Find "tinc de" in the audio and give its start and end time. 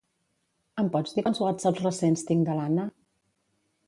2.31-2.57